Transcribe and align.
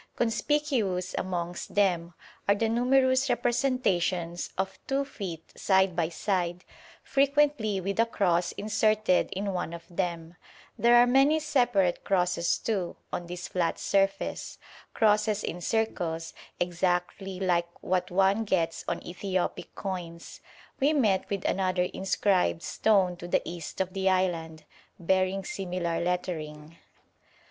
Conspicuous 0.15 1.13
amongst 1.15 1.75
them 1.75 2.15
are 2.49 2.55
the 2.55 2.67
numerous 2.69 3.29
representations 3.29 4.49
of 4.57 4.79
two 4.87 5.05
feet 5.05 5.53
side 5.55 5.95
by 5.95 6.09
side, 6.09 6.65
frequently 7.03 7.79
with 7.79 7.99
a 7.99 8.07
cross 8.07 8.51
inserted 8.53 9.29
in 9.31 9.53
one 9.53 9.73
of 9.73 9.83
them; 9.95 10.35
there 10.75 10.95
are 10.95 11.05
many 11.05 11.39
separate 11.39 12.03
crosses, 12.03 12.57
too, 12.57 12.95
on 13.13 13.27
this 13.27 13.47
flat 13.47 13.77
surface 13.77 14.57
crosses 14.95 15.43
in 15.43 15.61
circles, 15.61 16.33
exactly 16.59 17.39
like 17.39 17.67
what 17.83 18.09
one 18.09 18.43
gets 18.43 18.83
on 18.87 19.05
Ethiopic 19.05 19.75
coins. 19.75 20.41
We 20.79 20.93
met 20.93 21.29
with 21.29 21.45
another 21.45 21.83
inscribed 21.93 22.63
stone 22.63 23.17
to 23.17 23.27
the 23.27 23.43
east 23.47 23.79
of 23.79 23.93
the 23.93 24.09
island, 24.09 24.63
bearing 24.97 25.45
similar 25.45 25.99
lettering. 25.99 26.77